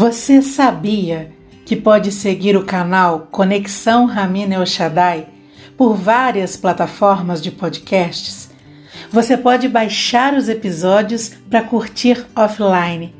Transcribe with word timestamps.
Você 0.00 0.40
sabia 0.40 1.30
que 1.66 1.76
pode 1.76 2.10
seguir 2.10 2.56
o 2.56 2.64
canal 2.64 3.28
Conexão 3.30 4.06
Ramina 4.06 4.54
El 4.54 4.64
Shaddai 4.64 5.26
por 5.76 5.94
várias 5.94 6.56
plataformas 6.56 7.42
de 7.42 7.50
podcasts? 7.50 8.48
Você 9.12 9.36
pode 9.36 9.68
baixar 9.68 10.32
os 10.32 10.48
episódios 10.48 11.32
para 11.50 11.62
curtir 11.62 12.24
offline. 12.34 13.14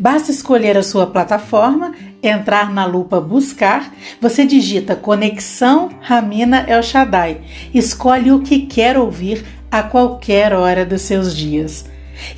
Basta 0.00 0.30
escolher 0.30 0.74
a 0.78 0.82
sua 0.82 1.06
plataforma, 1.06 1.92
entrar 2.22 2.72
na 2.72 2.86
lupa 2.86 3.20
Buscar, 3.20 3.92
você 4.18 4.46
digita 4.46 4.96
Conexão 4.96 5.90
Ramina 6.00 6.64
El 6.66 6.82
Shaddai, 6.82 7.42
escolhe 7.74 8.32
o 8.32 8.40
que 8.40 8.60
quer 8.60 8.96
ouvir 8.96 9.44
a 9.70 9.82
qualquer 9.82 10.54
hora 10.54 10.86
dos 10.86 11.02
seus 11.02 11.36
dias. 11.36 11.84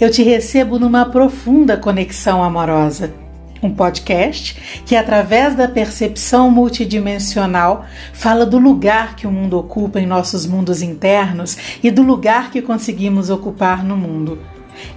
Eu 0.00 0.11
te 0.11 0.24
recebo 0.24 0.80
numa 0.80 1.04
profunda 1.04 1.77
conexão 1.77 2.42
amorosa 2.42 3.23
um 3.66 3.74
podcast 3.74 4.82
que, 4.84 4.95
através 4.95 5.54
da 5.54 5.66
percepção 5.66 6.50
multidimensional, 6.50 7.84
fala 8.12 8.45
do 8.45 8.59
lugar 8.59 9.16
que 9.16 9.27
o 9.27 9.32
mundo 9.32 9.59
ocupa 9.59 10.00
em 10.00 10.06
nossos 10.06 10.46
mundos 10.46 10.82
internos 10.82 11.56
e 11.82 11.91
do 11.91 12.02
lugar 12.02 12.50
que 12.50 12.62
conseguimos 12.62 13.30
ocupar 13.30 13.84
no 13.84 13.96
mundo. 13.96 14.38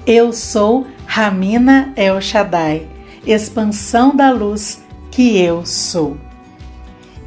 Eu 0.05 0.33
sou 0.33 0.87
Ramina 1.05 1.93
El 1.95 2.19
Shaddai, 2.19 2.87
expansão 3.25 4.15
da 4.15 4.31
luz 4.31 4.81
que 5.11 5.37
eu 5.37 5.65
sou. 5.65 6.17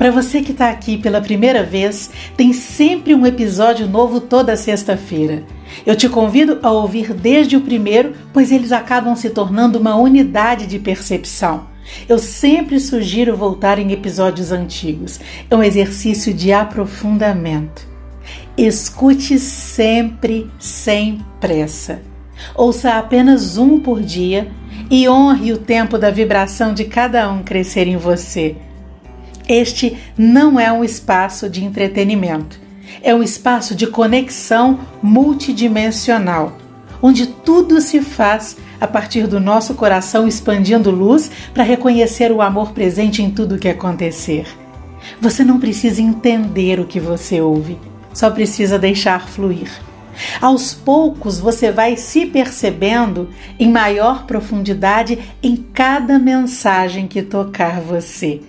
Para 0.01 0.11
você 0.11 0.41
que 0.41 0.53
está 0.53 0.71
aqui 0.71 0.97
pela 0.97 1.21
primeira 1.21 1.63
vez, 1.63 2.11
tem 2.35 2.55
sempre 2.55 3.15
um 3.15 3.27
episódio 3.27 3.87
novo 3.87 4.19
toda 4.19 4.57
sexta-feira. 4.57 5.45
Eu 5.87 5.97
te 5.97 6.09
convido 6.09 6.59
a 6.63 6.71
ouvir 6.71 7.15
desde 7.15 7.57
o 7.57 7.61
primeiro, 7.61 8.15
pois 8.33 8.53
eles 8.53 8.73
acabam 8.73 9.15
se 9.17 9.31
tornando 9.31 9.79
uma 9.79 9.97
unidade 9.97 10.67
de 10.67 10.79
percepção. 10.79 11.69
Eu 12.09 12.19
sempre 12.19 12.79
sugiro 12.79 13.37
voltar 13.37 13.79
em 13.79 13.93
episódios 13.93 14.53
antigos. 14.53 15.19
É 15.51 15.57
um 15.57 15.63
exercício 15.63 16.33
de 16.33 16.53
aprofundamento. 16.53 17.89
Escute 18.57 19.39
sempre 19.39 20.51
sem 20.59 21.25
pressa. 21.41 22.03
Ouça 22.55 22.95
apenas 22.99 23.57
um 23.57 23.79
por 23.81 24.01
dia 24.01 24.51
e 24.91 25.09
honre 25.09 25.53
o 25.53 25.59
tempo 25.59 25.99
da 25.99 26.11
vibração 26.11 26.73
de 26.75 26.85
cada 26.85 27.31
um 27.31 27.43
crescer 27.43 27.87
em 27.87 27.97
você. 27.97 28.57
Este 29.49 29.97
não 30.17 30.61
é 30.61 30.71
um 30.71 30.85
espaço 30.85 31.49
de 31.49 31.65
entretenimento 31.65 32.70
é 33.03 33.15
um 33.15 33.23
espaço 33.23 33.75
de 33.75 33.87
conexão 33.87 34.81
multidimensional, 35.03 36.57
onde 37.03 37.27
tudo 37.27 37.81
se 37.81 38.01
faz 38.01 38.57
a 38.81 38.87
partir 38.87 39.27
do 39.27 39.39
nosso 39.39 39.75
coração 39.75 40.27
expandindo 40.27 40.91
luz 40.91 41.31
para 41.53 41.65
reconhecer 41.65 42.33
o 42.33 42.41
amor 42.41 42.73
presente 42.73 43.23
em 43.23 43.31
tudo 43.31 43.59
que 43.59 43.69
acontecer. 43.69 44.47
Você 45.21 45.45
não 45.45 45.59
precisa 45.59 46.01
entender 46.01 46.81
o 46.81 46.87
que 46.87 47.01
você 47.01 47.41
ouve, 47.41 47.79
só 48.13 48.31
precisa 48.31 48.79
deixar 48.79 49.29
fluir. 49.29 49.71
Aos 50.41 50.75
poucos 50.75 51.39
você 51.39 51.71
vai 51.71 51.97
se 51.97 52.27
percebendo 52.27 53.31
em 53.59 53.71
maior 53.71 54.27
profundidade 54.27 55.19
em 55.43 55.57
cada 55.57 56.19
mensagem 56.19 57.07
que 57.07 57.23
tocar 57.23 57.81
você. 57.81 58.41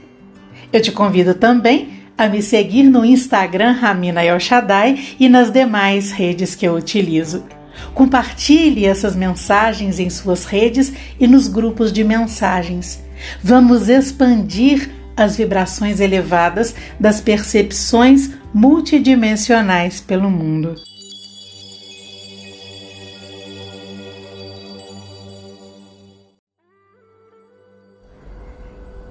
Eu 0.73 0.81
te 0.81 0.91
convido 0.91 1.33
também 1.33 2.00
a 2.21 2.29
me 2.29 2.39
seguir 2.39 2.83
no 2.83 3.03
Instagram 3.03 3.71
Ramina 3.71 4.23
El 4.23 4.37
e 5.19 5.27
nas 5.27 5.49
demais 5.49 6.11
redes 6.11 6.53
que 6.53 6.67
eu 6.67 6.75
utilizo. 6.75 7.43
Compartilhe 7.95 8.85
essas 8.85 9.15
mensagens 9.15 9.97
em 9.97 10.07
suas 10.07 10.45
redes 10.45 10.93
e 11.19 11.25
nos 11.25 11.47
grupos 11.47 11.91
de 11.91 12.03
mensagens. 12.03 13.03
Vamos 13.41 13.89
expandir 13.89 14.91
as 15.17 15.35
vibrações 15.35 15.99
elevadas 15.99 16.75
das 16.99 17.19
percepções 17.19 18.29
multidimensionais 18.53 19.99
pelo 19.99 20.29
mundo. 20.29 20.75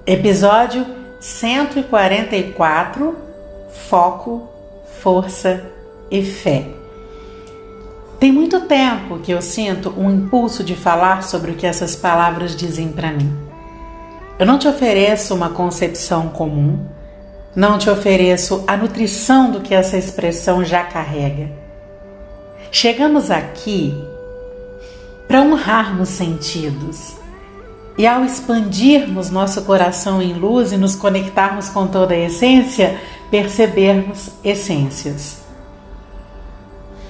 Episódio 0.07 1.00
144 1.21 3.15
Foco, 3.69 4.49
Força 5.01 5.63
e 6.09 6.23
Fé. 6.23 6.65
Tem 8.19 8.31
muito 8.31 8.61
tempo 8.61 9.19
que 9.19 9.31
eu 9.31 9.39
sinto 9.39 9.93
um 9.95 10.09
impulso 10.09 10.63
de 10.63 10.75
falar 10.75 11.21
sobre 11.21 11.51
o 11.51 11.55
que 11.55 11.67
essas 11.67 11.95
palavras 11.95 12.55
dizem 12.55 12.91
para 12.91 13.11
mim. 13.11 13.31
Eu 14.39 14.47
não 14.47 14.57
te 14.57 14.67
ofereço 14.67 15.35
uma 15.35 15.49
concepção 15.49 16.27
comum, 16.29 16.87
não 17.55 17.77
te 17.77 17.87
ofereço 17.87 18.63
a 18.65 18.75
nutrição 18.75 19.51
do 19.51 19.61
que 19.61 19.75
essa 19.75 19.97
expressão 19.97 20.65
já 20.65 20.83
carrega. 20.83 21.51
Chegamos 22.71 23.29
aqui 23.29 23.93
para 25.27 25.41
honrarmos 25.41 26.09
sentidos 26.09 27.20
e 27.97 28.07
ao 28.07 28.23
expandirmos 28.23 29.29
nosso 29.29 29.63
coração 29.63 30.21
em 30.21 30.33
luz 30.33 30.71
e 30.71 30.77
nos 30.77 30.95
conectarmos 30.95 31.69
com 31.69 31.87
toda 31.87 32.13
a 32.13 32.17
essência, 32.17 32.99
percebermos 33.29 34.31
essências. 34.43 35.41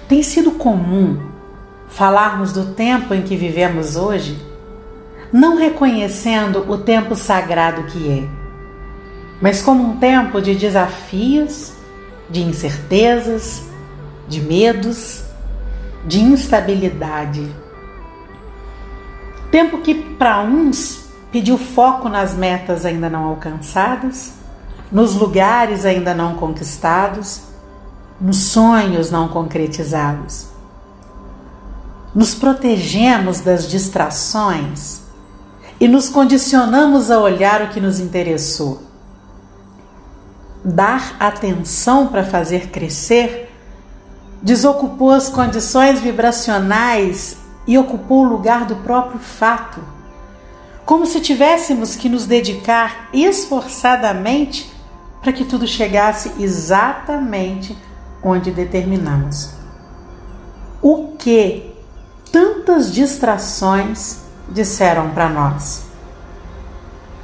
Tem 0.08 0.22
sido 0.24 0.52
comum 0.52 1.30
falarmos 1.88 2.52
do 2.52 2.74
tempo 2.74 3.14
em 3.14 3.22
que 3.22 3.36
vivemos 3.36 3.96
hoje, 3.96 4.38
não 5.32 5.58
reconhecendo 5.58 6.70
o 6.70 6.78
tempo 6.78 7.16
sagrado 7.16 7.84
que 7.84 8.10
é, 8.10 8.28
mas 9.42 9.62
como 9.62 9.84
um 9.84 9.98
tempo 9.98 10.42
de 10.42 10.56
desafios, 10.56 11.74
de 12.30 12.42
incertezas, 12.42 13.64
de 14.28 14.40
medos, 14.42 15.24
de 16.06 16.20
instabilidade 16.20 17.50
Tempo 19.52 19.80
que 19.80 19.94
para 19.94 20.42
uns 20.42 21.06
pediu 21.30 21.58
foco 21.58 22.08
nas 22.08 22.34
metas 22.34 22.86
ainda 22.86 23.10
não 23.10 23.26
alcançadas, 23.26 24.34
nos 24.90 25.14
lugares 25.14 25.86
ainda 25.86 26.14
não 26.14 26.36
conquistados, 26.36 27.42
nos 28.20 28.38
sonhos 28.38 29.12
não 29.12 29.28
concretizados. 29.28 30.48
Nos 32.16 32.34
protegemos 32.34 33.42
das 33.42 33.68
distrações 33.68 35.02
e 35.80 35.88
nos 35.88 36.08
condicionamos 36.08 37.12
a 37.12 37.20
olhar 37.20 37.62
o 37.62 37.70
que 37.70 37.82
nos 37.82 38.00
interessou. 38.00 38.82
Dar 40.64 41.16
atenção 41.20 42.08
para 42.08 42.24
fazer 42.24 42.68
crescer 42.68 43.50
desocupou 44.42 45.12
as 45.12 45.30
condições 45.30 46.00
vibracionais 46.00 47.41
e 47.68 47.78
ocupou 47.78 48.26
o 48.26 48.30
lugar 48.30 48.66
do 48.66 48.78
próprio 48.78 49.20
fato, 49.20 49.82
como 50.86 51.06
se 51.06 51.22
tivéssemos 51.22 51.96
que 51.96 52.10
nos 52.10 52.26
dedicar 52.26 53.10
esforçadamente 53.14 54.72
para 55.22 55.32
que 55.32 55.46
tudo 55.46 55.68
chegasse 55.68 56.32
exatamente 56.40 57.78
onde 58.24 58.52
determinamos. 58.52 59.52
O 60.82 61.16
que 61.18 61.72
tantas 62.32 62.92
distrações 62.92 64.22
disseram 64.50 65.12
para 65.12 65.30
nós? 65.30 65.84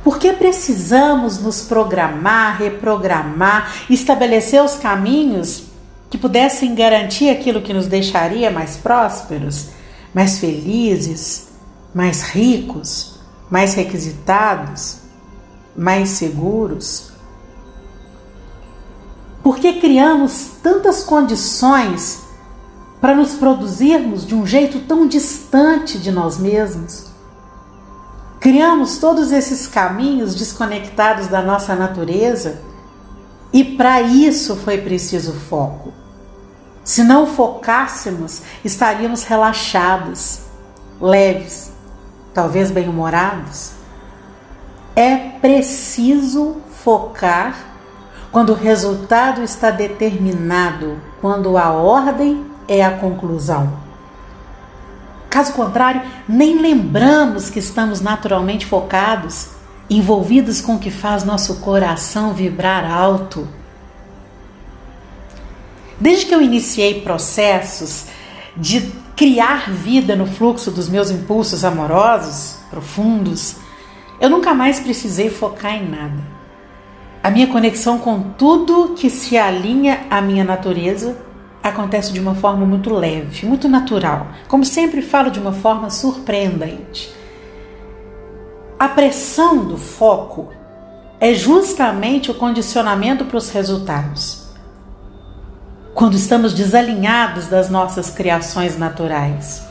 Por 0.04 0.20
que 0.20 0.32
precisamos 0.32 1.42
nos 1.42 1.64
programar, 1.64 2.58
reprogramar, 2.58 3.74
estabelecer 3.90 4.64
os 4.64 4.76
caminhos 4.76 5.64
que 6.10 6.18
pudessem 6.18 6.74
garantir 6.76 7.30
aquilo 7.30 7.62
que 7.62 7.74
nos 7.74 7.88
deixaria 7.88 8.50
mais 8.50 8.78
prósperos? 8.78 9.77
Mais 10.14 10.40
felizes, 10.40 11.50
mais 11.94 12.22
ricos, 12.22 13.20
mais 13.50 13.74
requisitados, 13.74 14.98
mais 15.76 16.10
seguros? 16.10 17.12
Por 19.44 19.60
que 19.60 19.80
criamos 19.80 20.52
tantas 20.62 21.04
condições 21.04 22.24
para 23.00 23.16
nos 23.16 23.34
produzirmos 23.34 24.26
de 24.26 24.36
um 24.36 24.46
jeito 24.46 24.80
tão 24.82 25.08
distante 25.08 25.98
de 25.98 26.12
nós 26.12 26.38
mesmos? 26.38 27.08
Criamos 28.40 28.98
todos 28.98 29.32
esses 29.32 29.68
caminhos 29.68 30.36
desconectados 30.36 31.28
da 31.28 31.42
nossa 31.42 31.76
natureza 31.76 32.62
e 33.54 33.64
para 33.64 34.02
isso 34.02 34.56
foi 34.56 34.78
preciso 34.80 35.34
foco. 35.34 35.94
Se 36.88 37.04
não 37.04 37.28
focássemos, 37.28 38.44
estaríamos 38.64 39.26
relaxados, 39.26 40.40
leves, 41.02 41.70
talvez 42.34 42.72
bem-humorados. 42.72 43.72
É 44.96 45.18
preciso 45.18 46.62
focar 46.82 47.58
quando 48.32 48.52
o 48.52 48.56
resultado 48.56 49.44
está 49.44 49.70
determinado, 49.70 50.98
quando 51.20 51.58
a 51.58 51.72
ordem 51.72 52.46
é 52.70 52.86
a 52.86 52.98
conclusão. 52.98 53.74
Caso 55.30 55.52
contrário, 55.52 56.02
nem 56.26 56.58
lembramos 56.58 57.50
que 57.50 57.60
estamos 57.60 58.00
naturalmente 58.00 58.66
focados 58.66 59.50
envolvidos 59.90 60.62
com 60.62 60.76
o 60.76 60.80
que 60.80 60.90
faz 60.90 61.26
nosso 61.26 61.56
coração 61.56 62.34
vibrar 62.34 62.90
alto. 62.90 63.46
Desde 66.00 66.26
que 66.26 66.36
eu 66.36 66.42
iniciei 66.42 67.02
processos 67.02 68.06
de 68.56 68.92
criar 69.16 69.72
vida 69.72 70.16
no 70.16 70.28
fluxo 70.28 70.70
dos 70.70 70.88
meus 70.88 71.10
impulsos 71.10 71.66
amorosos 71.66 72.60
profundos, 72.70 73.56
eu 74.22 74.30
nunca 74.30 74.54
mais 74.54 74.80
precisei 74.80 75.30
focar 75.30 75.74
em 75.74 75.90
nada. 75.90 76.38
A 77.24 77.32
minha 77.32 77.48
conexão 77.48 77.98
com 77.98 78.22
tudo 78.38 78.94
que 78.96 79.10
se 79.10 79.38
alinha 79.38 80.06
à 80.10 80.22
minha 80.22 80.44
natureza 80.44 81.18
acontece 81.64 82.14
de 82.14 82.20
uma 82.20 82.36
forma 82.36 82.66
muito 82.66 82.94
leve, 82.94 83.46
muito 83.46 83.68
natural. 83.68 84.28
Como 84.48 84.64
sempre 84.64 85.02
falo, 85.02 85.32
de 85.32 85.40
uma 85.40 85.52
forma 85.52 85.90
surpreendente. 85.90 87.12
A 88.80 88.88
pressão 88.88 89.66
do 89.66 89.78
foco 89.78 90.50
é 91.20 91.34
justamente 91.34 92.30
o 92.30 92.36
condicionamento 92.36 93.26
para 93.26 93.38
os 93.38 93.50
resultados. 93.50 94.47
Quando 95.98 96.14
estamos 96.14 96.54
desalinhados 96.54 97.48
das 97.48 97.72
nossas 97.72 98.12
criações 98.12 98.78
naturais, 98.78 99.66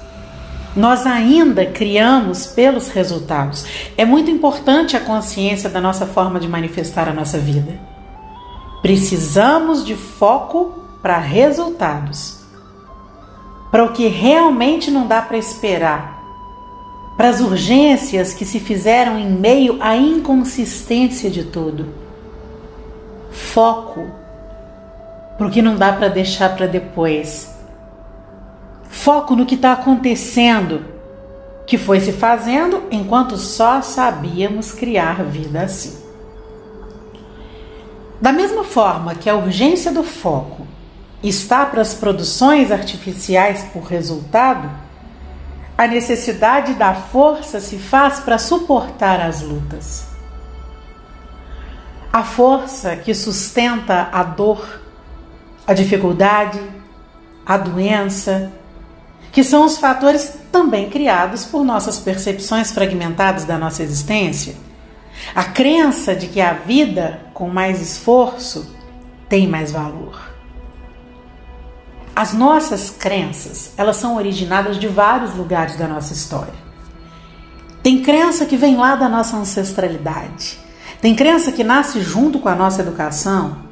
nós 0.74 1.06
ainda 1.06 1.64
criamos 1.64 2.48
pelos 2.48 2.88
resultados. 2.88 3.64
É 3.96 4.04
muito 4.04 4.28
importante 4.28 4.96
a 4.96 5.00
consciência 5.00 5.70
da 5.70 5.80
nossa 5.80 6.04
forma 6.04 6.40
de 6.40 6.48
manifestar 6.48 7.08
a 7.08 7.12
nossa 7.12 7.38
vida. 7.38 7.78
Precisamos 8.82 9.86
de 9.86 9.94
foco 9.94 10.74
para 11.00 11.16
resultados. 11.16 12.40
Para 13.70 13.84
o 13.84 13.92
que 13.92 14.08
realmente 14.08 14.90
não 14.90 15.06
dá 15.06 15.22
para 15.22 15.38
esperar 15.38 16.16
para 17.16 17.28
as 17.28 17.40
urgências 17.40 18.34
que 18.34 18.44
se 18.44 18.58
fizeram 18.58 19.16
em 19.16 19.30
meio 19.30 19.78
à 19.80 19.96
inconsistência 19.96 21.30
de 21.30 21.44
tudo. 21.44 21.86
Foco 23.30 24.25
para 25.36 25.46
o 25.46 25.50
que 25.50 25.62
não 25.62 25.76
dá 25.76 25.92
para 25.92 26.08
deixar 26.08 26.56
para 26.56 26.66
depois. 26.66 27.54
Foco 28.88 29.36
no 29.36 29.46
que 29.46 29.54
está 29.54 29.72
acontecendo, 29.72 30.84
que 31.66 31.76
foi 31.76 32.00
se 32.00 32.12
fazendo 32.12 32.84
enquanto 32.90 33.36
só 33.36 33.82
sabíamos 33.82 34.72
criar 34.72 35.22
vida 35.24 35.62
assim. 35.62 36.04
Da 38.20 38.32
mesma 38.32 38.64
forma 38.64 39.14
que 39.14 39.28
a 39.28 39.36
urgência 39.36 39.92
do 39.92 40.02
foco 40.02 40.66
está 41.22 41.66
para 41.66 41.82
as 41.82 41.94
produções 41.94 42.72
artificiais 42.72 43.64
por 43.72 43.82
resultado, 43.82 44.70
a 45.76 45.86
necessidade 45.86 46.72
da 46.74 46.94
força 46.94 47.60
se 47.60 47.78
faz 47.78 48.20
para 48.20 48.38
suportar 48.38 49.20
as 49.20 49.42
lutas. 49.42 50.06
A 52.10 52.22
força 52.22 52.96
que 52.96 53.12
sustenta 53.12 54.08
a 54.10 54.22
dor, 54.22 54.80
a 55.66 55.74
dificuldade, 55.74 56.60
a 57.44 57.56
doença, 57.56 58.52
que 59.32 59.44
são 59.44 59.64
os 59.64 59.76
fatores 59.76 60.38
também 60.50 60.88
criados 60.88 61.44
por 61.44 61.64
nossas 61.64 61.98
percepções 61.98 62.70
fragmentadas 62.70 63.44
da 63.44 63.58
nossa 63.58 63.82
existência. 63.82 64.56
A 65.34 65.44
crença 65.44 66.14
de 66.14 66.28
que 66.28 66.40
a 66.40 66.52
vida 66.52 67.20
com 67.34 67.48
mais 67.48 67.80
esforço 67.80 68.74
tem 69.28 69.46
mais 69.46 69.72
valor. 69.72 70.30
As 72.14 72.32
nossas 72.32 72.88
crenças, 72.88 73.72
elas 73.76 73.96
são 73.96 74.16
originadas 74.16 74.78
de 74.78 74.88
vários 74.88 75.34
lugares 75.34 75.76
da 75.76 75.86
nossa 75.86 76.14
história. 76.14 76.54
Tem 77.82 78.02
crença 78.02 78.46
que 78.46 78.56
vem 78.56 78.76
lá 78.76 78.96
da 78.96 79.08
nossa 79.08 79.36
ancestralidade. 79.36 80.58
Tem 81.00 81.14
crença 81.14 81.52
que 81.52 81.62
nasce 81.62 82.00
junto 82.00 82.38
com 82.38 82.48
a 82.48 82.54
nossa 82.54 82.80
educação. 82.80 83.65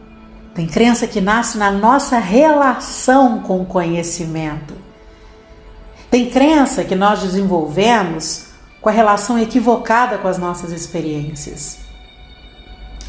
Tem 0.55 0.67
crença 0.67 1.07
que 1.07 1.21
nasce 1.21 1.59
na 1.59 1.71
nossa 1.71 2.19
relação 2.19 3.41
com 3.41 3.61
o 3.61 3.67
conhecimento. 3.67 4.75
Tem 6.11 6.31
crença 6.31 6.85
que 6.85 6.95
nós 6.95 7.21
desenvolvemos 7.21 8.47
com 8.81 8.89
a 8.89 8.93
relação 8.93 9.39
equivocada 9.39 10.19
com 10.19 10.29
as 10.29 10.39
nossas 10.39 10.71
experiências. 10.71 11.79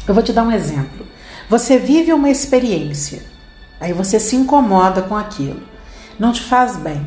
Eu 0.08 0.14
vou 0.14 0.22
te 0.22 0.32
dar 0.32 0.42
um 0.42 0.50
exemplo. 0.52 1.06
Você 1.48 1.78
vive 1.78 2.12
uma 2.12 2.30
experiência 2.30 3.36
Aí 3.80 3.92
você 3.92 4.18
se 4.18 4.36
incomoda 4.36 5.02
com 5.02 5.16
aquilo, 5.16 5.60
não 6.18 6.32
te 6.32 6.42
faz 6.42 6.76
bem. 6.76 7.04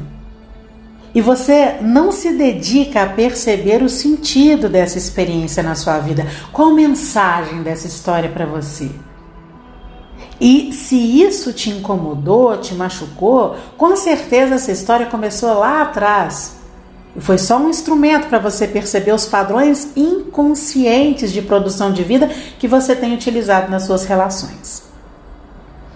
E 1.13 1.21
você 1.21 1.77
não 1.81 2.12
se 2.12 2.33
dedica 2.33 3.01
a 3.01 3.09
perceber 3.09 3.81
o 3.81 3.89
sentido 3.89 4.69
dessa 4.69 5.00
experiência 5.00 5.63
na 5.63 5.74
sua 5.74 5.97
vida. 5.97 6.27
Qual 6.51 6.71
mensagem 6.71 7.63
dessa 7.63 7.88
história 7.88 8.30
para 8.30 8.45
você? 8.45 8.91
E 10.39 10.71
se 10.71 10.95
isso 10.95 11.51
te 11.51 11.69
incomodou, 11.69 12.57
te 12.57 12.74
machucou, 12.74 13.57
com 13.77 13.95
certeza 13.95 14.56
essa 14.56 14.71
história 14.71 15.06
começou 15.06 15.59
lá 15.59 15.81
atrás. 15.81 16.57
Foi 17.18 17.38
só 17.38 17.57
um 17.57 17.69
instrumento 17.69 18.27
para 18.27 18.39
você 18.39 18.68
perceber 18.68 19.12
os 19.12 19.25
padrões 19.25 19.89
inconscientes 19.97 21.31
de 21.31 21.41
produção 21.41 21.91
de 21.91 22.03
vida 22.03 22.27
que 22.57 22.68
você 22.68 22.95
tem 22.95 23.13
utilizado 23.13 23.69
nas 23.69 23.83
suas 23.83 24.06
relações. 24.06 24.83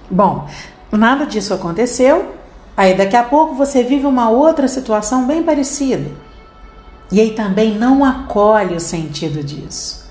Bom, 0.10 0.48
nada 0.92 1.26
disso 1.26 1.54
aconteceu. 1.54 2.34
Aí 2.76 2.96
daqui 2.96 3.16
a 3.16 3.24
pouco 3.24 3.56
você 3.56 3.84
vive 3.84 4.06
uma 4.06 4.30
outra 4.30 4.68
situação 4.68 5.26
bem 5.26 5.44
parecida. 5.44 6.12
E 7.12 7.22
aí 7.22 7.32
também 7.32 7.78
não 7.78 8.04
acolhe 8.04 8.76
o 8.76 8.80
sentido 8.80 9.44
disso. 9.44 10.04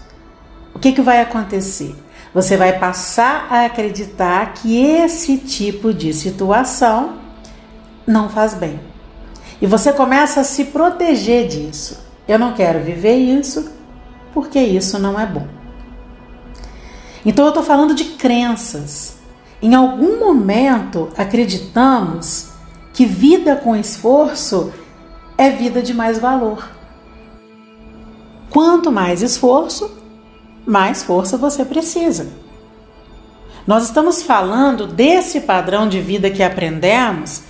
O 0.75 0.79
que, 0.79 0.93
que 0.93 1.02
vai 1.02 1.20
acontecer? 1.20 1.94
Você 2.34 2.56
vai 2.56 2.79
passar 2.79 3.46
a 3.50 3.67
acreditar 3.67 4.55
que 4.55 4.81
esse 4.81 5.37
tipo 5.38 5.93
de 5.93 6.12
situação 6.14 7.19
não 8.06 8.29
faz 8.29 8.55
bem. 8.55 8.81
E 9.61 9.67
você 9.67 9.93
começa 9.93 10.40
a 10.40 10.44
se 10.44 10.67
proteger 10.67 11.46
disso. 11.46 12.00
Eu 12.26 12.38
não 12.38 12.55
quero 12.55 12.81
viver 12.81 13.17
isso 13.17 13.70
porque 14.32 14.58
isso 14.58 14.99
não 14.99 15.20
é 15.20 15.26
bom. 15.26 15.46
Então 17.25 17.44
eu 17.44 17.50
estou 17.50 17.62
falando 17.62 17.94
de 17.94 18.05
crenças. 18.05 19.19
Em 19.61 19.75
algum 19.75 20.19
momento 20.19 21.11
acreditamos 21.17 22.49
que 22.93 23.05
vida 23.06 23.56
com 23.56 23.76
esforço 23.76 24.73
é 25.38 25.50
vida 25.50 25.82
de 25.82 25.94
mais 25.94 26.19
valor. 26.19 26.69
Quanto 28.51 28.91
mais 28.91 29.22
esforço, 29.22 30.02
mais 30.67 31.03
força 31.03 31.37
você 31.37 31.65
precisa. 31.65 32.29
Nós 33.67 33.85
estamos 33.85 34.23
falando 34.23 34.87
desse 34.87 35.41
padrão 35.41 35.89
de 35.89 36.01
vida 36.01 36.31
que 36.31 36.43
aprendemos, 36.43 37.43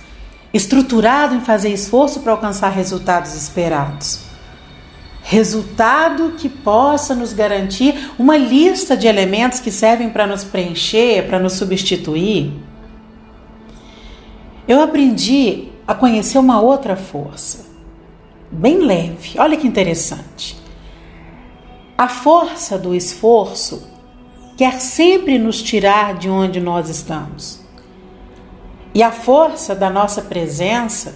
estruturado 0.53 1.33
em 1.33 1.41
fazer 1.41 1.69
esforço 1.69 2.19
para 2.19 2.31
alcançar 2.31 2.69
resultados 2.69 3.33
esperados 3.35 4.33
resultado 5.23 6.33
que 6.37 6.49
possa 6.49 7.15
nos 7.15 7.31
garantir 7.31 8.11
uma 8.19 8.35
lista 8.35 8.95
de 8.95 9.07
elementos 9.07 9.59
que 9.59 9.71
servem 9.71 10.09
para 10.09 10.27
nos 10.27 10.43
preencher, 10.43 11.25
para 11.27 11.39
nos 11.39 11.53
substituir. 11.53 12.51
Eu 14.67 14.81
aprendi 14.81 15.69
a 15.87 15.95
conhecer 15.95 16.37
uma 16.37 16.59
outra 16.59 16.95
força, 16.95 17.65
bem 18.51 18.79
leve. 18.79 19.39
Olha 19.39 19.57
que 19.57 19.67
interessante. 19.67 20.61
A 21.97 22.07
força 22.07 22.77
do 22.77 22.93
esforço 22.93 23.87
quer 24.57 24.79
sempre 24.79 25.37
nos 25.37 25.61
tirar 25.61 26.15
de 26.15 26.29
onde 26.29 26.59
nós 26.59 26.89
estamos. 26.89 27.59
E 28.93 29.01
a 29.01 29.11
força 29.11 29.75
da 29.75 29.89
nossa 29.89 30.21
presença 30.21 31.15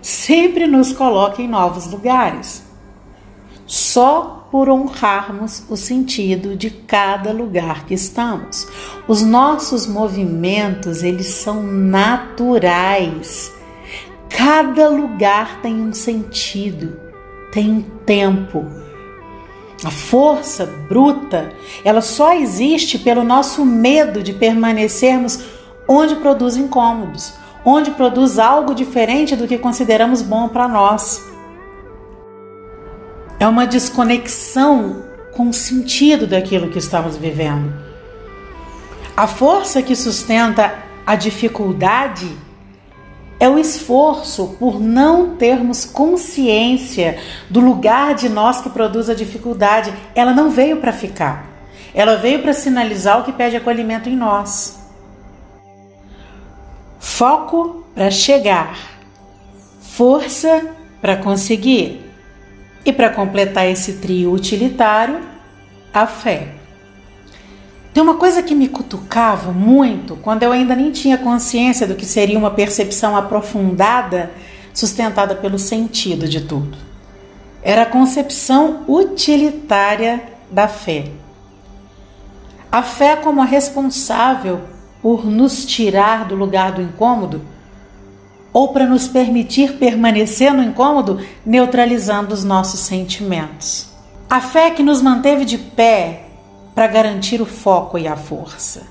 sempre 0.00 0.66
nos 0.66 0.92
coloca 0.92 1.42
em 1.42 1.48
novos 1.48 1.86
lugares 1.86 2.68
só 3.68 4.48
por 4.50 4.70
honrarmos 4.70 5.62
o 5.68 5.76
sentido 5.76 6.56
de 6.56 6.70
cada 6.70 7.32
lugar 7.32 7.84
que 7.84 7.92
estamos. 7.92 8.66
Os 9.06 9.22
nossos 9.22 9.86
movimentos, 9.86 11.02
eles 11.02 11.26
são 11.26 11.62
naturais. 11.62 13.52
Cada 14.30 14.88
lugar 14.88 15.60
tem 15.60 15.74
um 15.82 15.92
sentido, 15.92 16.98
tem 17.52 17.70
um 17.70 17.82
tempo. 18.06 18.64
A 19.84 19.90
força 19.90 20.66
bruta, 20.88 21.52
ela 21.84 22.00
só 22.00 22.34
existe 22.34 22.98
pelo 22.98 23.22
nosso 23.22 23.64
medo 23.64 24.22
de 24.22 24.32
permanecermos 24.32 25.44
onde 25.86 26.16
produz 26.16 26.56
incômodos, 26.56 27.32
onde 27.64 27.92
produz 27.92 28.38
algo 28.38 28.74
diferente 28.74 29.36
do 29.36 29.46
que 29.46 29.56
consideramos 29.56 30.20
bom 30.20 30.48
para 30.48 30.66
nós. 30.66 31.24
É 33.38 33.46
uma 33.46 33.66
desconexão 33.66 35.04
com 35.32 35.48
o 35.48 35.52
sentido 35.52 36.26
daquilo 36.26 36.70
que 36.70 36.78
estamos 36.78 37.16
vivendo. 37.16 37.72
A 39.16 39.28
força 39.28 39.80
que 39.80 39.94
sustenta 39.94 40.74
a 41.06 41.14
dificuldade 41.14 42.28
é 43.40 43.48
o 43.48 43.58
esforço 43.58 44.56
por 44.58 44.80
não 44.80 45.36
termos 45.36 45.84
consciência 45.84 47.18
do 47.48 47.60
lugar 47.60 48.14
de 48.14 48.28
nós 48.28 48.60
que 48.60 48.68
produz 48.68 49.08
a 49.08 49.14
dificuldade. 49.14 49.92
Ela 50.14 50.32
não 50.32 50.50
veio 50.50 50.78
para 50.78 50.92
ficar. 50.92 51.46
Ela 51.94 52.16
veio 52.16 52.42
para 52.42 52.52
sinalizar 52.52 53.20
o 53.20 53.24
que 53.24 53.32
pede 53.32 53.56
acolhimento 53.56 54.08
em 54.08 54.16
nós. 54.16 54.78
Foco 56.98 57.84
para 57.94 58.10
chegar, 58.10 58.76
força 59.80 60.66
para 61.00 61.16
conseguir. 61.16 62.04
E 62.84 62.92
para 62.92 63.10
completar 63.10 63.66
esse 63.66 63.94
trio 63.94 64.32
utilitário, 64.32 65.20
a 65.92 66.06
fé. 66.06 66.57
Tem 67.98 68.02
uma 68.04 68.14
coisa 68.14 68.44
que 68.44 68.54
me 68.54 68.68
cutucava 68.68 69.50
muito 69.50 70.14
quando 70.14 70.44
eu 70.44 70.52
ainda 70.52 70.76
nem 70.76 70.92
tinha 70.92 71.18
consciência 71.18 71.84
do 71.84 71.96
que 71.96 72.06
seria 72.06 72.38
uma 72.38 72.52
percepção 72.52 73.16
aprofundada, 73.16 74.30
sustentada 74.72 75.34
pelo 75.34 75.58
sentido 75.58 76.28
de 76.28 76.42
tudo. 76.42 76.78
Era 77.60 77.82
a 77.82 77.86
concepção 77.86 78.84
utilitária 78.86 80.22
da 80.48 80.68
fé. 80.68 81.10
A 82.70 82.84
fé 82.84 83.16
como 83.16 83.42
a 83.42 83.44
responsável 83.44 84.60
por 85.02 85.26
nos 85.26 85.66
tirar 85.66 86.24
do 86.24 86.36
lugar 86.36 86.70
do 86.70 86.80
incômodo 86.80 87.42
ou 88.52 88.68
para 88.68 88.86
nos 88.86 89.08
permitir 89.08 89.72
permanecer 89.72 90.54
no 90.54 90.62
incômodo, 90.62 91.18
neutralizando 91.44 92.32
os 92.32 92.44
nossos 92.44 92.78
sentimentos. 92.78 93.88
A 94.30 94.40
fé 94.40 94.70
que 94.70 94.84
nos 94.84 95.02
manteve 95.02 95.44
de 95.44 95.58
pé 95.58 96.27
para 96.78 96.86
garantir 96.86 97.42
o 97.42 97.44
foco 97.44 97.98
e 97.98 98.06
a 98.06 98.14
força. 98.14 98.86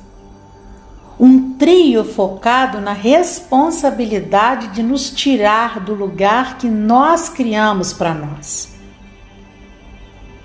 Um 1.17 1.53
trio 1.53 2.03
focado 2.03 2.81
na 2.81 2.91
responsabilidade 2.91 4.67
de 4.75 4.83
nos 4.83 5.09
tirar 5.09 5.79
do 5.79 5.93
lugar 5.93 6.57
que 6.57 6.67
nós 6.67 7.29
criamos 7.29 7.93
para 7.93 8.13
nós. 8.13 8.75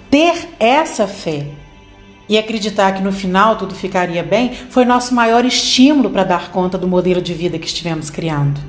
Ter 0.09 0.51
essa 0.61 1.09
fé 1.09 1.49
e 2.29 2.39
acreditar 2.39 2.93
que 2.93 3.03
no 3.03 3.11
final 3.11 3.57
tudo 3.57 3.75
ficaria 3.75 4.23
bem 4.23 4.55
foi 4.55 4.85
nosso 4.85 5.13
maior 5.13 5.45
estímulo 5.45 6.11
para 6.11 6.23
dar 6.23 6.53
conta 6.53 6.79
do 6.79 6.87
modelo 6.87 7.21
de 7.21 7.35
vida 7.35 7.59
que 7.59 7.67
estivemos 7.67 8.09
criando. 8.09 8.61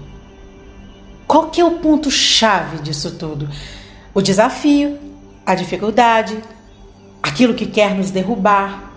Qual 1.27 1.51
que 1.51 1.61
é 1.61 1.63
o 1.63 1.77
ponto 1.77 2.09
chave 2.09 2.79
disso 2.79 3.19
tudo? 3.19 3.47
O 4.15 4.19
desafio, 4.19 4.97
a 5.45 5.53
dificuldade, 5.53 6.41
aquilo 7.33 7.55
que 7.55 7.65
quer 7.65 7.95
nos 7.95 8.11
derrubar. 8.11 8.91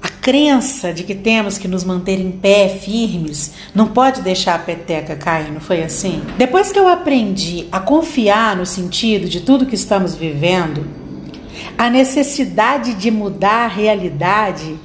A 0.00 0.08
crença 0.08 0.92
de 0.92 1.02
que 1.04 1.14
temos 1.14 1.58
que 1.58 1.68
nos 1.68 1.84
manter 1.84 2.18
em 2.18 2.30
pé, 2.30 2.68
firmes, 2.68 3.52
não 3.74 3.88
pode 3.88 4.22
deixar 4.22 4.54
a 4.54 4.58
peteca 4.58 5.14
cair, 5.16 5.52
não 5.52 5.60
foi 5.60 5.82
assim? 5.82 6.22
Depois 6.38 6.72
que 6.72 6.78
eu 6.78 6.88
aprendi 6.88 7.66
a 7.70 7.78
confiar 7.78 8.56
no 8.56 8.64
sentido 8.64 9.28
de 9.28 9.40
tudo 9.40 9.66
que 9.66 9.74
estamos 9.74 10.14
vivendo, 10.14 10.86
a 11.76 11.90
necessidade 11.90 12.94
de 12.94 13.10
mudar 13.10 13.64
a 13.64 13.68
realidade 13.68 14.78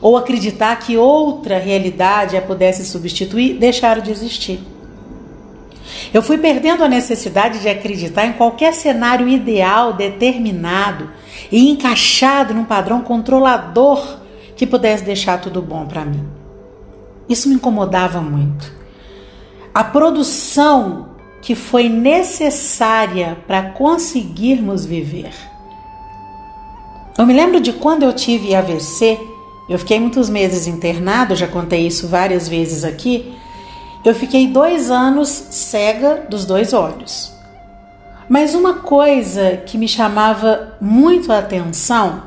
ou 0.00 0.16
acreditar 0.16 0.76
que 0.76 0.96
outra 0.96 1.58
realidade 1.58 2.36
a 2.36 2.42
pudesse 2.42 2.84
substituir 2.84 3.58
deixaram 3.58 4.00
de 4.00 4.10
existir. 4.10 4.60
Eu 6.12 6.22
fui 6.22 6.36
perdendo 6.36 6.84
a 6.84 6.88
necessidade 6.88 7.60
de 7.60 7.68
acreditar 7.68 8.26
em 8.26 8.34
qualquer 8.34 8.74
cenário 8.74 9.28
ideal 9.28 9.94
determinado 9.94 11.10
e 11.50 11.70
encaixado 11.70 12.52
num 12.52 12.64
padrão 12.64 13.00
controlador 13.00 14.18
que 14.54 14.66
pudesse 14.66 15.04
deixar 15.04 15.40
tudo 15.40 15.62
bom 15.62 15.86
para 15.86 16.04
mim. 16.04 16.28
Isso 17.28 17.48
me 17.48 17.54
incomodava 17.54 18.20
muito. 18.20 18.70
A 19.72 19.82
produção 19.82 21.08
que 21.40 21.54
foi 21.54 21.88
necessária 21.88 23.38
para 23.46 23.70
conseguirmos 23.70 24.84
viver. 24.84 25.32
Eu 27.18 27.26
me 27.26 27.32
lembro 27.32 27.60
de 27.60 27.72
quando 27.72 28.04
eu 28.04 28.12
tive 28.12 28.54
AVC, 28.54 29.18
eu 29.68 29.78
fiquei 29.78 29.98
muitos 29.98 30.28
meses 30.28 30.66
internado, 30.66 31.34
já 31.34 31.46
contei 31.46 31.86
isso 31.86 32.06
várias 32.06 32.48
vezes 32.48 32.84
aqui. 32.84 33.34
Eu 34.04 34.14
fiquei 34.14 34.48
dois 34.48 34.90
anos 34.90 35.28
cega 35.28 36.26
dos 36.28 36.44
dois 36.44 36.72
olhos. 36.72 37.32
Mas 38.28 38.54
uma 38.54 38.74
coisa 38.74 39.58
que 39.58 39.78
me 39.78 39.86
chamava 39.86 40.76
muito 40.80 41.32
a 41.32 41.38
atenção 41.38 42.22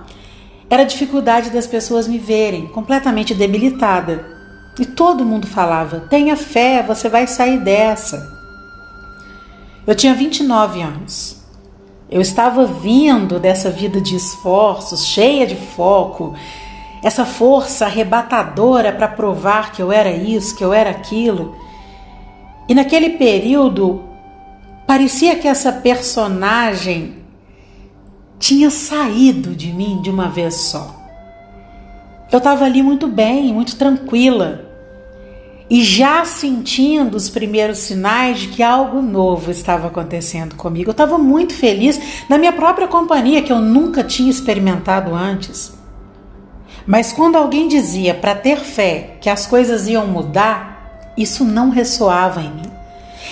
era 0.69 0.83
a 0.83 0.85
dificuldade 0.85 1.49
das 1.49 1.67
pessoas 1.67 2.07
me 2.07 2.17
verem 2.17 2.67
completamente 2.67 3.33
debilitada. 3.33 4.25
E 4.79 4.85
todo 4.85 5.25
mundo 5.25 5.47
falava: 5.47 6.01
tenha 6.01 6.35
fé, 6.35 6.81
você 6.81 7.09
vai 7.09 7.27
sair 7.27 7.59
dessa. 7.59 8.35
Eu 9.85 9.95
tinha 9.95 10.13
29 10.13 10.81
anos. 10.81 11.43
Eu 12.09 12.21
estava 12.21 12.65
vindo 12.65 13.39
dessa 13.39 13.69
vida 13.69 13.99
de 13.99 14.15
esforços, 14.15 15.05
cheia 15.05 15.45
de 15.45 15.55
foco, 15.55 16.35
essa 17.03 17.25
força 17.25 17.85
arrebatadora 17.85 18.91
para 18.91 19.07
provar 19.07 19.71
que 19.71 19.81
eu 19.81 19.91
era 19.91 20.11
isso, 20.11 20.55
que 20.55 20.63
eu 20.63 20.71
era 20.71 20.89
aquilo. 20.89 21.64
E 22.67 22.73
naquele 22.73 23.11
período 23.11 24.05
Parecia 24.85 25.35
que 25.35 25.47
essa 25.47 25.71
personagem 25.71 27.15
tinha 28.37 28.69
saído 28.69 29.55
de 29.55 29.73
mim 29.73 29.99
de 30.01 30.11
uma 30.11 30.29
vez 30.29 30.55
só. 30.55 30.95
Eu 32.31 32.37
estava 32.37 32.65
ali 32.65 32.83
muito 32.83 33.07
bem, 33.07 33.51
muito 33.51 33.75
tranquila 33.77 34.63
e 35.67 35.83
já 35.83 36.23
sentindo 36.23 37.17
os 37.17 37.29
primeiros 37.29 37.79
sinais 37.79 38.41
de 38.41 38.49
que 38.49 38.61
algo 38.61 39.01
novo 39.01 39.49
estava 39.49 39.87
acontecendo 39.87 40.55
comigo. 40.55 40.89
Eu 40.89 40.91
estava 40.91 41.17
muito 41.17 41.55
feliz 41.55 41.99
na 42.29 42.37
minha 42.37 42.53
própria 42.53 42.87
companhia, 42.87 43.41
que 43.41 43.51
eu 43.51 43.59
nunca 43.59 44.03
tinha 44.03 44.29
experimentado 44.29 45.15
antes. 45.15 45.73
Mas 46.85 47.11
quando 47.11 47.35
alguém 47.35 47.67
dizia 47.67 48.13
para 48.13 48.35
ter 48.35 48.59
fé 48.59 49.17
que 49.19 49.29
as 49.29 49.47
coisas 49.47 49.87
iam 49.87 50.05
mudar, 50.05 50.74
isso 51.17 51.43
não 51.43 51.69
ressoava 51.69 52.41
em 52.41 52.49
mim. 52.49 52.71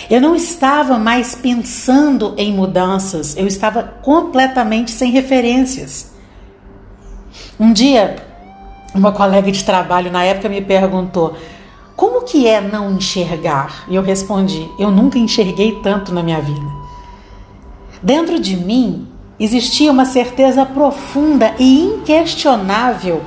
Eu 0.09 0.19
não 0.19 0.35
estava 0.35 0.97
mais 0.97 1.35
pensando 1.35 2.33
em 2.37 2.53
mudanças, 2.53 3.37
eu 3.37 3.47
estava 3.47 3.83
completamente 3.83 4.91
sem 4.91 5.11
referências. 5.11 6.11
Um 7.59 7.71
dia, 7.71 8.15
uma 8.93 9.11
colega 9.11 9.51
de 9.51 9.63
trabalho 9.63 10.11
na 10.11 10.23
época 10.23 10.49
me 10.49 10.61
perguntou: 10.61 11.35
"Como 11.95 12.23
que 12.23 12.47
é 12.47 12.59
não 12.59 12.91
enxergar?" 12.91 13.85
E 13.87 13.95
eu 13.95 14.01
respondi: 14.01 14.69
"Eu 14.77 14.91
nunca 14.91 15.17
enxerguei 15.17 15.79
tanto 15.81 16.13
na 16.13 16.23
minha 16.23 16.41
vida." 16.41 16.83
Dentro 18.01 18.39
de 18.39 18.57
mim 18.57 19.07
existia 19.39 19.91
uma 19.91 20.05
certeza 20.05 20.65
profunda 20.65 21.53
e 21.57 21.81
inquestionável 21.81 23.21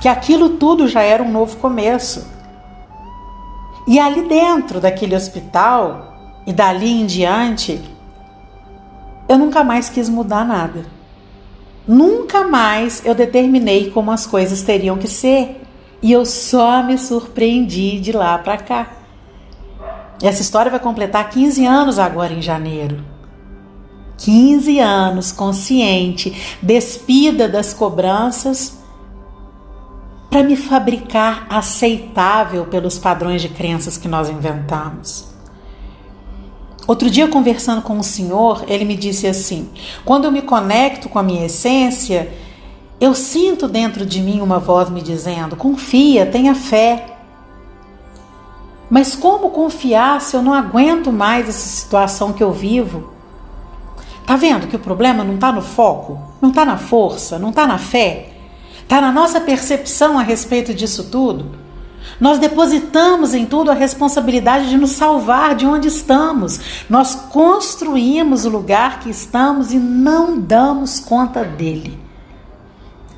que 0.00 0.08
aquilo 0.08 0.50
tudo 0.50 0.88
já 0.88 1.02
era 1.02 1.22
um 1.22 1.30
novo 1.30 1.56
começo. 1.58 2.26
E 3.90 3.98
ali 3.98 4.22
dentro 4.28 4.80
daquele 4.80 5.16
hospital 5.16 6.42
e 6.46 6.52
dali 6.52 6.92
em 6.92 7.06
diante, 7.06 7.82
eu 9.28 9.36
nunca 9.36 9.64
mais 9.64 9.88
quis 9.88 10.08
mudar 10.08 10.44
nada. 10.44 10.86
Nunca 11.88 12.46
mais 12.46 13.04
eu 13.04 13.16
determinei 13.16 13.90
como 13.90 14.12
as 14.12 14.28
coisas 14.28 14.62
teriam 14.62 14.96
que 14.96 15.08
ser. 15.08 15.60
E 16.00 16.12
eu 16.12 16.24
só 16.24 16.84
me 16.84 16.96
surpreendi 16.96 17.98
de 17.98 18.12
lá 18.12 18.38
para 18.38 18.58
cá. 18.58 18.92
Essa 20.22 20.40
história 20.40 20.70
vai 20.70 20.78
completar 20.78 21.28
15 21.28 21.66
anos 21.66 21.98
agora 21.98 22.32
em 22.32 22.40
janeiro. 22.40 23.04
15 24.18 24.78
anos 24.78 25.32
consciente, 25.32 26.56
despida 26.62 27.48
das 27.48 27.74
cobranças 27.74 28.79
para 30.30 30.44
me 30.44 30.56
fabricar 30.56 31.44
aceitável 31.50 32.64
pelos 32.66 32.98
padrões 32.98 33.42
de 33.42 33.48
crenças 33.48 33.98
que 33.98 34.06
nós 34.06 34.30
inventamos. 34.30 35.28
Outro 36.86 37.10
dia, 37.10 37.28
conversando 37.28 37.82
com 37.82 37.98
o 37.98 38.04
senhor, 38.04 38.64
ele 38.68 38.84
me 38.84 38.96
disse 38.96 39.26
assim: 39.26 39.68
quando 40.04 40.24
eu 40.24 40.32
me 40.32 40.40
conecto 40.40 41.08
com 41.08 41.18
a 41.18 41.22
minha 41.22 41.46
essência, 41.46 42.32
eu 43.00 43.14
sinto 43.14 43.66
dentro 43.66 44.06
de 44.06 44.20
mim 44.20 44.40
uma 44.40 44.58
voz 44.58 44.88
me 44.88 45.02
dizendo: 45.02 45.56
confia, 45.56 46.24
tenha 46.24 46.54
fé. 46.54 47.16
Mas 48.88 49.14
como 49.14 49.50
confiar 49.50 50.20
se 50.20 50.36
eu 50.36 50.42
não 50.42 50.52
aguento 50.52 51.12
mais 51.12 51.48
essa 51.48 51.68
situação 51.68 52.32
que 52.32 52.42
eu 52.42 52.52
vivo? 52.52 53.10
Tá 54.26 54.36
vendo 54.36 54.66
que 54.66 54.76
o 54.76 54.80
problema 54.80 55.22
não 55.22 55.34
está 55.34 55.52
no 55.52 55.62
foco, 55.62 56.20
não 56.40 56.50
está 56.50 56.64
na 56.64 56.76
força, 56.76 57.38
não 57.38 57.50
está 57.50 57.66
na 57.66 57.78
fé, 57.78 58.39
Está 58.90 59.00
na 59.00 59.12
nossa 59.12 59.40
percepção 59.40 60.18
a 60.18 60.22
respeito 60.24 60.74
disso 60.74 61.04
tudo. 61.12 61.52
Nós 62.18 62.40
depositamos 62.40 63.34
em 63.34 63.46
tudo 63.46 63.70
a 63.70 63.74
responsabilidade 63.74 64.68
de 64.68 64.76
nos 64.76 64.90
salvar 64.90 65.54
de 65.54 65.64
onde 65.64 65.86
estamos. 65.86 66.58
Nós 66.90 67.14
construímos 67.14 68.44
o 68.44 68.48
lugar 68.48 68.98
que 68.98 69.08
estamos 69.08 69.72
e 69.72 69.76
não 69.76 70.40
damos 70.40 70.98
conta 70.98 71.44
dele. 71.44 72.00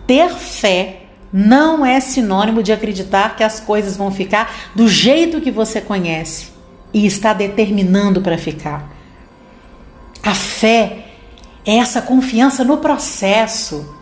Ter 0.07 0.29
fé 0.35 1.07
não 1.33 1.87
é 1.87 2.01
sinônimo 2.01 2.63
de 2.63 2.71
acreditar 2.71 3.35
que 3.35 3.43
as 3.43 3.59
coisas 3.59 3.97
vão 3.97 4.11
ficar 4.11 4.55
do 4.75 4.87
jeito 4.87 5.41
que 5.41 5.51
você 5.51 5.81
conhece. 5.81 6.53
e 6.93 7.07
está 7.07 7.33
determinando 7.33 8.21
para 8.21 8.37
ficar. 8.37 8.93
A 10.23 10.35
fé 10.35 11.07
é 11.65 11.79
essa 11.79 12.03
confiança 12.03 12.63
no 12.63 12.77
processo, 12.77 14.02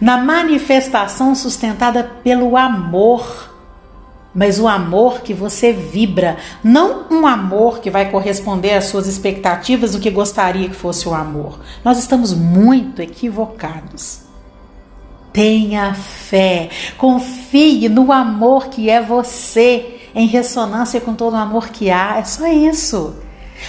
na 0.00 0.16
manifestação 0.16 1.34
sustentada 1.34 2.04
pelo 2.22 2.56
amor 2.56 3.50
mas 4.34 4.60
o 4.60 4.68
amor 4.68 5.22
que 5.22 5.34
você 5.34 5.72
vibra, 5.72 6.36
não 6.62 7.06
um 7.10 7.26
amor 7.26 7.80
que 7.80 7.90
vai 7.90 8.10
corresponder 8.10 8.74
às 8.74 8.84
suas 8.84 9.06
expectativas 9.06 9.92
do 9.92 9.98
que 9.98 10.10
gostaria 10.10 10.68
que 10.68 10.74
fosse 10.74 11.08
o 11.08 11.14
amor. 11.14 11.58
Nós 11.84 11.98
estamos 11.98 12.32
muito 12.32 13.02
equivocados. 13.02 14.20
Tenha 15.32 15.94
fé, 15.94 16.70
confie 16.96 17.88
no 17.88 18.12
amor 18.12 18.68
que 18.68 18.88
é 18.88 19.00
você, 19.00 20.00
em 20.14 20.26
ressonância 20.26 21.00
com 21.00 21.14
todo 21.14 21.34
o 21.34 21.36
amor 21.36 21.68
que 21.68 21.90
há. 21.90 22.18
É 22.18 22.24
só 22.24 22.46
isso. 22.46 23.16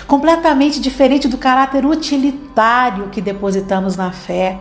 Completamente 0.07 0.79
diferente 0.79 1.27
do 1.27 1.37
caráter 1.37 1.85
utilitário 1.85 3.09
que 3.09 3.21
depositamos 3.21 3.95
na 3.95 4.11
fé. 4.11 4.59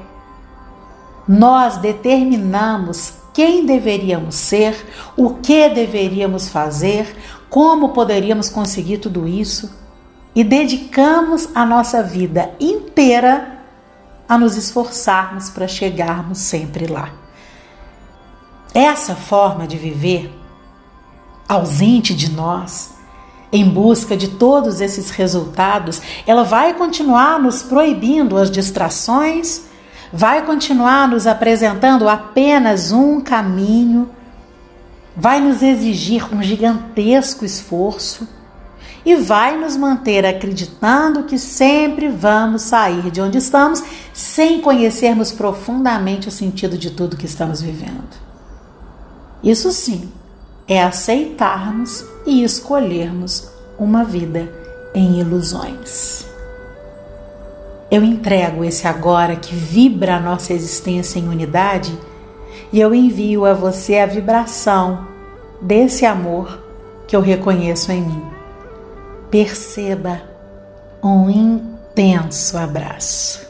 Nós 1.30 1.76
determinamos 1.76 3.12
quem 3.32 3.64
deveríamos 3.64 4.34
ser, 4.34 4.84
o 5.16 5.34
que 5.34 5.68
deveríamos 5.68 6.48
fazer, 6.48 7.16
como 7.48 7.90
poderíamos 7.90 8.48
conseguir 8.48 8.98
tudo 8.98 9.28
isso 9.28 9.72
e 10.34 10.42
dedicamos 10.42 11.48
a 11.54 11.64
nossa 11.64 12.02
vida 12.02 12.50
inteira 12.58 13.60
a 14.28 14.36
nos 14.36 14.56
esforçarmos 14.56 15.50
para 15.50 15.68
chegarmos 15.68 16.38
sempre 16.38 16.88
lá. 16.88 17.12
Essa 18.74 19.14
forma 19.14 19.68
de 19.68 19.78
viver, 19.78 20.36
ausente 21.48 22.12
de 22.12 22.28
nós, 22.32 22.90
em 23.52 23.70
busca 23.70 24.16
de 24.16 24.30
todos 24.30 24.80
esses 24.80 25.10
resultados, 25.10 26.02
ela 26.26 26.42
vai 26.42 26.74
continuar 26.74 27.38
nos 27.38 27.62
proibindo 27.62 28.36
as 28.36 28.50
distrações 28.50 29.69
vai 30.12 30.44
continuar 30.44 31.08
nos 31.08 31.26
apresentando 31.26 32.08
apenas 32.08 32.92
um 32.92 33.20
caminho, 33.20 34.10
vai 35.16 35.40
nos 35.40 35.62
exigir 35.62 36.34
um 36.34 36.42
gigantesco 36.42 37.44
esforço 37.44 38.26
e 39.04 39.14
vai 39.14 39.56
nos 39.56 39.76
manter 39.76 40.26
acreditando 40.26 41.24
que 41.24 41.38
sempre 41.38 42.08
vamos 42.08 42.62
sair 42.62 43.10
de 43.10 43.20
onde 43.20 43.38
estamos 43.38 43.82
sem 44.12 44.60
conhecermos 44.60 45.32
profundamente 45.32 46.28
o 46.28 46.32
sentido 46.32 46.76
de 46.76 46.90
tudo 46.90 47.16
que 47.16 47.26
estamos 47.26 47.62
vivendo. 47.62 48.30
Isso 49.42 49.72
sim 49.72 50.12
é 50.68 50.82
aceitarmos 50.82 52.04
e 52.26 52.44
escolhermos 52.44 53.48
uma 53.78 54.04
vida 54.04 54.52
em 54.94 55.18
ilusões. 55.18 56.29
Eu 57.90 58.04
entrego 58.04 58.64
esse 58.64 58.86
agora 58.86 59.34
que 59.34 59.54
vibra 59.54 60.16
a 60.16 60.20
nossa 60.20 60.52
existência 60.52 61.18
em 61.18 61.28
unidade 61.28 61.98
e 62.72 62.80
eu 62.80 62.94
envio 62.94 63.44
a 63.44 63.52
você 63.52 63.98
a 63.98 64.06
vibração 64.06 65.08
desse 65.60 66.06
amor 66.06 66.62
que 67.08 67.16
eu 67.16 67.20
reconheço 67.20 67.90
em 67.90 68.02
mim. 68.02 68.22
Perceba 69.28 70.22
um 71.02 71.28
intenso 71.28 72.56
abraço. 72.56 73.49